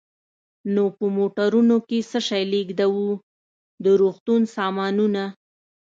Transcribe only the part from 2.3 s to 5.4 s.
لېږدوو؟ د روغتون سامانونه.